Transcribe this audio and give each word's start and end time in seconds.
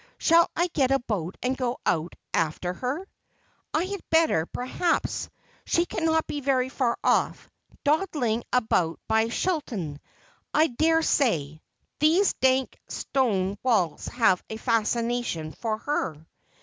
'Shall 0.17 0.49
I 0.55 0.65
get 0.69 0.89
a 0.89 0.97
boat 0.97 1.37
and 1.43 1.55
go 1.55 1.77
after 2.33 2.73
her? 2.73 3.07
I 3.71 3.83
had 3.83 4.01
better, 4.09 4.47
perhaps; 4.47 5.29
she 5.63 5.85
cannot 5.85 6.25
be 6.25 6.41
very 6.41 6.69
far 6.69 6.97
ofE— 7.03 7.37
dawdling 7.83 8.43
about 8.51 8.99
by 9.07 9.27
Chillon, 9.29 9.99
I 10.55 10.69
dare 10.69 11.03
say. 11.03 11.61
Those 11.99 12.33
dank 12.33 12.79
stone 12.87 13.59
walls 13.61 14.07
have 14.07 14.41
a 14.49 14.57
fascination 14.57 15.51
for 15.53 15.77
her.' 15.77 16.25